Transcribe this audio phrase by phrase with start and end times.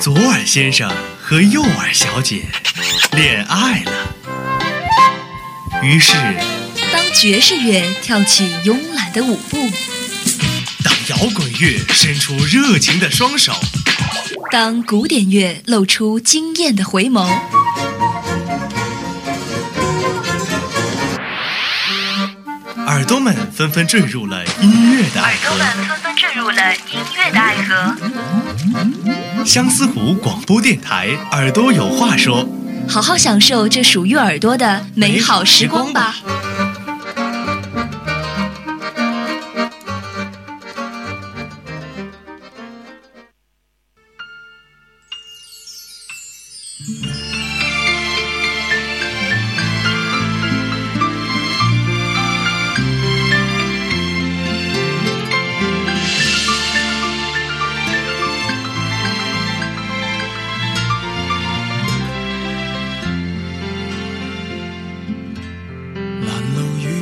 [0.00, 0.88] 左耳先生
[1.20, 2.44] 和右耳小姐
[3.12, 3.92] 恋爱了。
[5.82, 6.12] 于是，
[6.92, 9.56] 当爵士乐跳起慵懒的舞步，
[10.84, 13.52] 当摇滚乐伸出热情的双手，
[14.52, 17.28] 当古典乐露出惊艳的回眸，
[22.86, 25.56] 耳朵们纷纷坠入了音乐的爱河。
[25.56, 28.07] 耳朵们纷纷坠入了音乐的爱河。
[29.48, 32.46] 相思湖广播电台，耳朵有话说，
[32.86, 36.16] 好好享受这属于耳朵的美好时光吧。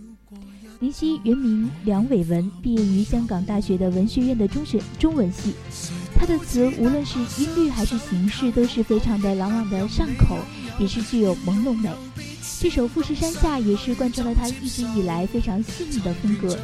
[0.79, 5.53] 林夕原名梁伟文，毕业于香港大学的文学院的中学中文系。
[6.15, 10.37] 他的词无论是音律还是形式，都是非常的朗朗的上口，
[10.79, 11.89] 也是具有朦胧美。
[12.61, 16.57] 这首《富士山下》也是贯穿了他一直以来非常细腻的风格。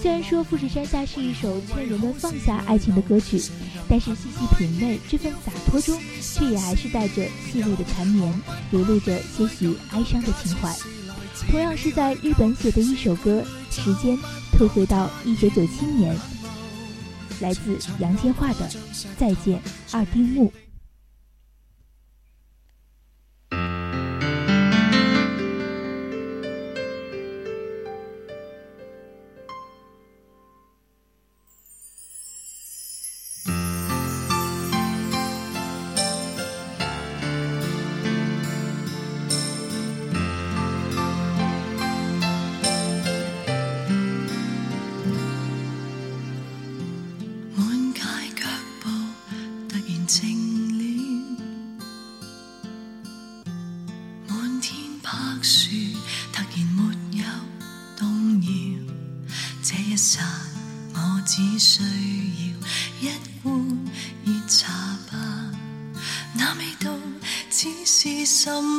[0.00, 3.40] 虽然说《富士山下》是一首劝人们放下爱情的歌曲，
[3.88, 8.32] 但是细细品味，这份洒脱中却也还是带着细腻的缠绵，
[8.70, 10.72] 流露着些许哀伤的情怀。
[11.50, 13.42] 同样是在日本写的一首歌，
[13.74, 14.16] 《时间》
[14.52, 16.14] 退回到一九九七年，
[17.40, 18.68] 来自杨千嬅的
[19.18, 19.60] 《再见
[19.92, 20.52] 二丁目》。
[68.48, 68.77] some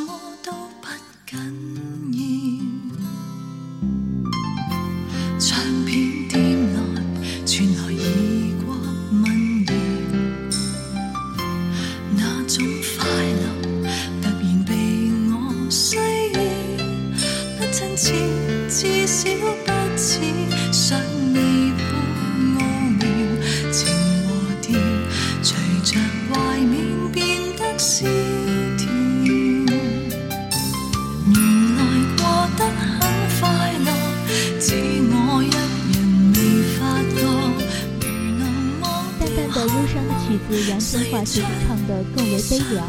[40.22, 42.88] 曲子杨千嬅却是唱的更为悲凉。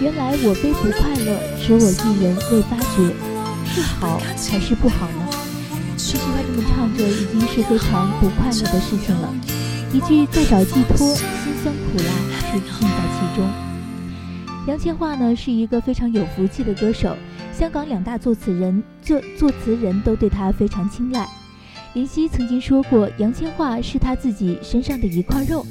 [0.00, 3.14] 原来我悲不快乐，只我一人未发觉，
[3.72, 4.20] 是好
[4.50, 5.28] 还是不好呢？
[5.96, 9.32] 其实他这么唱着，已经是非常不快乐的事情了。
[9.92, 12.10] 一句在找寄托，辛酸苦辣，
[12.52, 13.48] 是尽在其中。
[14.68, 17.16] 杨千嬅呢，是一个非常有福气的歌手，
[17.52, 21.26] 香港两大作词人、作作词人都对他非常青睐。
[21.94, 25.64] 林夕曾经说过，杨千嬅是他自己身上的一块肉。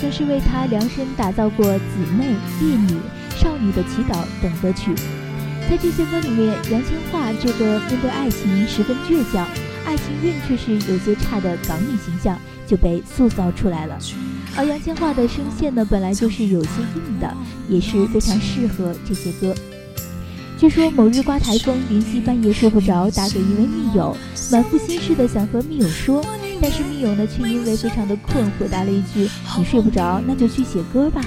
[0.00, 2.24] 更是为她量身打造过《姊妹》
[2.66, 2.92] 《烈女》
[3.40, 4.94] 《少女的祈祷》等歌曲，
[5.68, 9.46] 在这些歌里面，杨千嬅这个面对爱情十分倔强，
[9.84, 13.98] 爱情运却是有些差的港女形象就被塑造出来了。
[14.56, 17.32] 而杨千嬅的声线呢，本来就是有些硬的，
[17.68, 19.54] 也是非常适合这些歌。
[20.58, 24.16] 据说某日刮台风，林夕半夜睡不着，打给一位密友，
[24.50, 26.22] 满腹心事的想和密友说。
[26.60, 29.28] 但是密友呢，却因为非常的困，回答了一句
[29.58, 31.20] ：“你睡不着，那就去写歌吧。”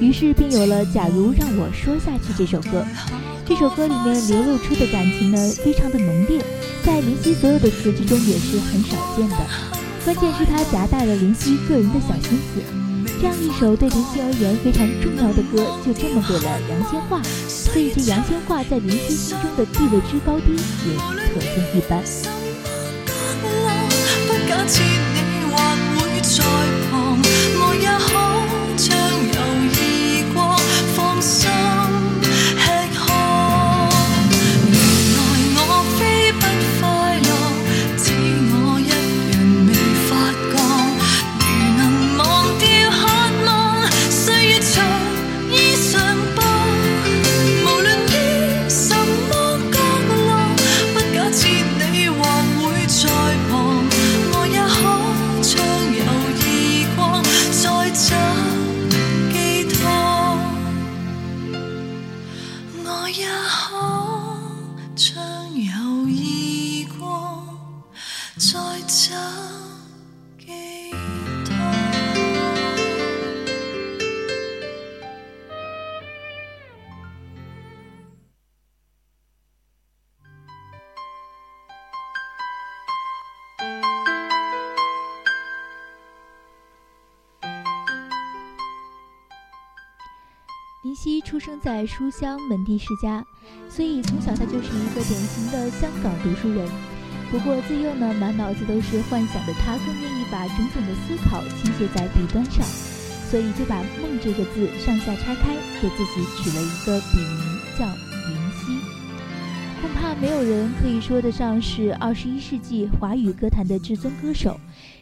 [0.00, 2.84] 于是便有了《假如让我说下去》这首歌。
[3.46, 6.40] 这首歌里面流露出的感情呢，非常的浓烈，
[6.84, 9.36] 在林夕所有的词之中也是很少见的。
[10.04, 12.60] 关键是它夹带了林夕个人的小心思。
[13.20, 20.96] 这样一首对林夕而言非常重要的歌，就这么给了杨千嬅，所以这杨千嬅在林夕心中的地位之高低也
[21.34, 22.37] 可见一斑。
[24.68, 26.44] 切，你还会在
[26.90, 26.97] 旁？
[91.00, 93.24] 熙出生在书香门第世家，
[93.68, 96.68] 所以从小他就是一个典型的香港读书人。
[97.30, 102.64] 不过自幼呢，满脑子都是幻想的他，更愿意把种种的思考倾泻在笔端上，
[103.30, 107.86] 所以就把“梦”这个字上下拆开，给自己取了一个笔名叫
[108.32, 108.84] 云溪。
[109.80, 114.58] 恐怕没有人可以说得上是二十一世纪华语歌坛的至尊歌手。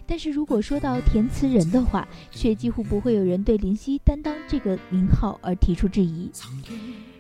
[0.08, 6.30] 但是如果说到填词人的话，却几乎不会有人对林夕担当这个名号而提出质疑。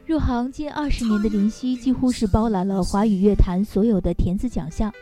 [0.06, 4.92] 入行近二十年的林夕，几乎是包揽了华语乐坛所有的填词奖项。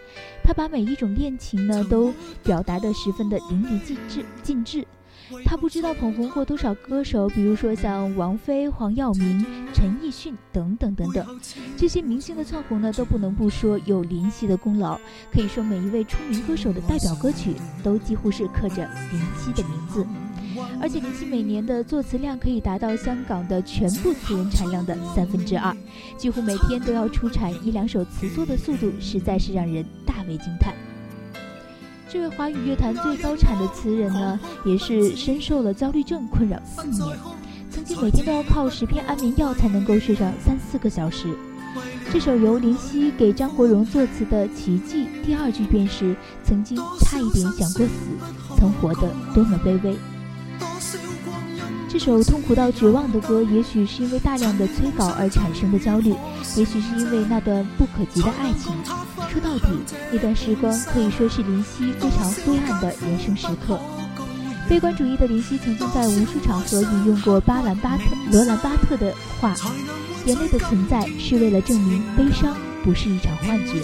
[0.43, 2.13] 他把每一种恋情呢，都
[2.43, 3.99] 表达的十分的淋漓
[4.43, 4.87] 尽致。
[5.45, 11.41] 他不知道捧红过多少歌手，比如说像王菲、黄耀明、陈奕迅等等等等，
[11.77, 14.99] 这些明星的窜红呢，都不能不说有林夕的功劳。
[15.33, 20.05] 可以说，每一位出名歌手的代表歌曲，都几乎是刻着林夕的名字。
[20.81, 25.75] 而且，林夕每年的作词量可以达到香港的全部词人产量的三分之二，
[26.17, 30.75] 几乎每天都要出产一两首词作的速度，实在是让人大为惊叹。
[32.15, 37.03] 这位华语乐坛最高产的词人呢，也是深受了焦虑症困扰四年，
[37.69, 41.27] 曾经每天都要靠十片安眠药才能够睡上三四个小时。
[42.13, 46.15] 这首由林夕给张国荣作词的《奇迹》，第二句便是
[46.47, 47.91] ：“曾经差一点想过死，
[48.59, 49.97] 曾活得多么卑微。”
[51.97, 56.11] 这首痛苦到绝望的歌，也许是因为大量的催稿而产生的焦虑，
[56.57, 58.73] 也许是因为那段不可及的爱情。
[59.31, 59.69] 说到底，
[60.11, 63.79] 那段时光可以说是林夕非常灰暗的人生时刻。
[64.69, 69.55] 悲观主义的林夕曾经在无数场合引用过巴兰巴特、罗兰巴特的话
[70.27, 73.75] ：“眼泪的存在是为了证明悲伤不是一场幻觉。”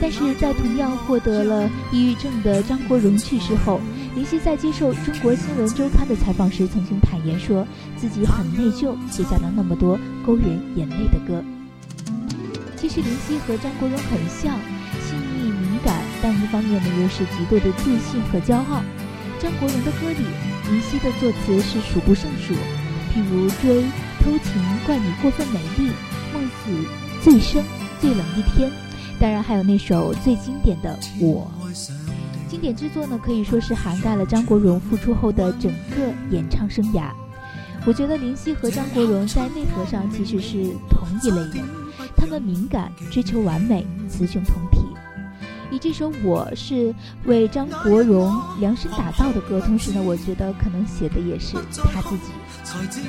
[0.00, 3.78] 但是，在同样获得了抑郁症的张国荣去世后。
[4.14, 7.64] 林夕在接受《中国新闻周刊》的采访时，曾经坦言说
[7.96, 11.42] 自己很内疚，写下了那么多勾人眼泪的歌。
[12.76, 14.58] 其实林夕和张国荣很像，
[15.00, 18.82] 细腻敏感，但一方面呢又是极度的自信和骄傲。
[19.38, 20.24] 张国荣的歌里，
[20.72, 22.52] 林夕的作词是数不胜数，
[23.14, 23.76] 譬如《追》
[24.18, 25.88] 《偷情》《怪你过分美丽》
[26.34, 26.88] 《梦死》
[27.24, 27.64] 《最深
[28.00, 28.68] 最冷一天》，
[29.20, 31.48] 当然还有那首最经典的《我》。
[32.50, 37.12] 经典之作呢，可以说是涵盖了张国荣复出后的整个演唱生涯。
[37.86, 40.56] 我觉得林夕和张国荣在内核上其实是
[40.90, 41.64] 同一类人，
[42.16, 44.84] 他们敏感、追求完美、雌雄同体。
[45.70, 46.92] 以这首我是
[47.26, 51.54] 为张国荣量身打造的歌，同时呢，我觉得可能写的也是
[51.92, 53.04] 他自己。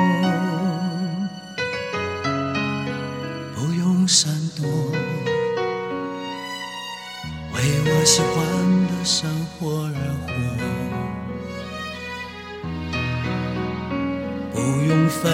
[3.54, 4.66] 不用闪躲，
[7.52, 8.36] 为我喜欢
[8.88, 9.30] 的生
[9.60, 10.32] 活而活，
[14.52, 15.30] 不用粉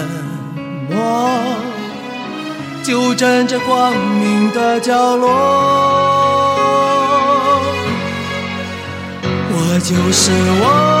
[0.91, 0.95] 墨，
[2.83, 5.27] 就站在光明的角落，
[9.23, 10.31] 我就是
[10.63, 11.00] 我。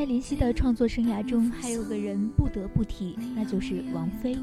[0.00, 4.34] 在林夕的创作生涯中，还有个人不得不提，那就是王菲。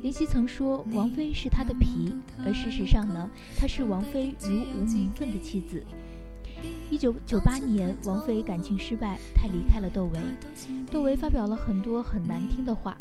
[0.00, 2.14] 林夕曾说，王菲是他的皮，
[2.46, 3.28] 而事实上呢，
[3.58, 5.82] 他是王菲如无名分的妻子。
[6.88, 10.18] 一九九八年，王菲感情失败，她离开了窦唯。
[10.90, 12.96] 窦唯发表了很多很难听的话。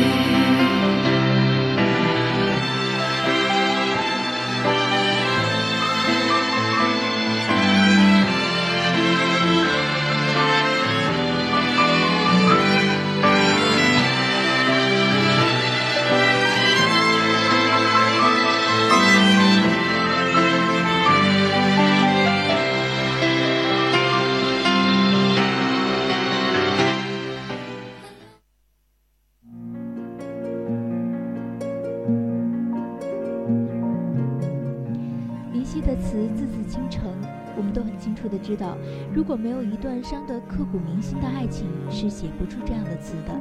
[39.14, 43.34] 如果没有一段伤得刻骨铭心的爱情，是写不出这样的词的。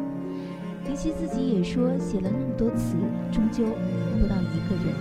[0.86, 2.96] 林夕自己也说，写了那么多词，
[3.30, 4.94] 终究轮不到一个人。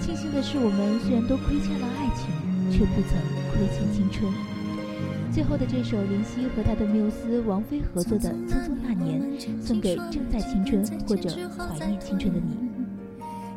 [0.00, 2.28] 庆幸的是，我们虽然都亏欠了爱情，
[2.70, 3.18] 却不曾
[3.52, 4.32] 亏欠青春。
[5.30, 9.20] 最后的这首林夕和他的缪斯王菲合作的《匆匆那年》，
[9.60, 12.56] 送给正在青春或者怀念青春的你。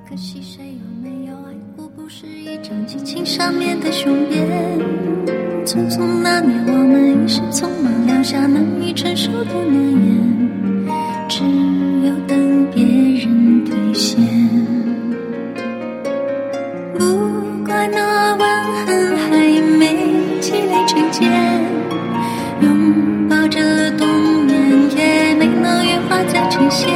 [0.07, 1.87] 可惜谁有没有爱过？
[1.89, 5.38] 不是一场激情上面的雄辩。
[5.71, 10.89] 匆匆那年，我们一时匆忙，留下难以承受的诺言。
[11.27, 11.43] 只
[12.07, 14.17] 有等别人兑现。
[16.97, 17.05] 不
[17.63, 20.05] 怪那吻痕还没
[20.41, 21.39] 积累成茧，
[22.61, 24.07] 拥抱着冬
[24.45, 26.89] 眠也没能羽化再成仙。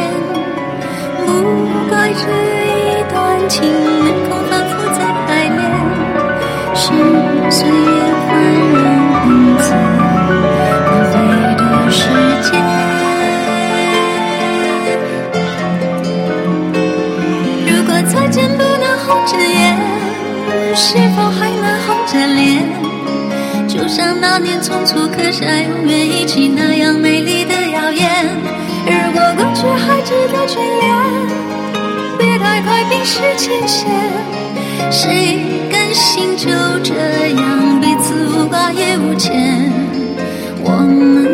[1.19, 2.29] 不怪这
[2.63, 4.22] 一段情。
[19.25, 19.73] 这夜
[20.75, 22.61] 是否还能红着脸？
[23.69, 28.27] 就像那年匆促刻下永远一起那样美丽的谣言。
[28.85, 31.05] 如果过去还值得眷恋，
[32.17, 33.89] 别太快冰释前嫌。
[34.91, 35.39] 谁
[35.71, 36.49] 甘心就
[36.83, 36.93] 这
[37.27, 39.31] 样彼此无挂也无牵？
[40.65, 41.32] 我们。